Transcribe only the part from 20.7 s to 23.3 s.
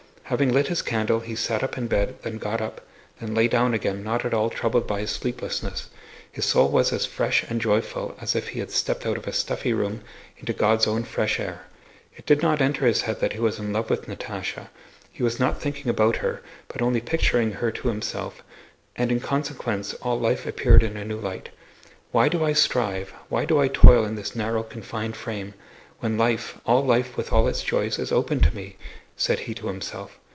in a new light. "Why do I strive,